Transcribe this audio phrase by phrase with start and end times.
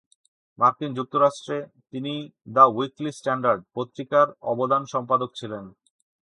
[0.59, 1.57] মার্কিন যুক্তরাষ্ট্রে
[1.91, 2.13] তিনি
[2.55, 5.63] "দ্য উইকলি স্ট্যান্ডার্ড" পত্রিকার অবদান সম্পাদক ছিলেন।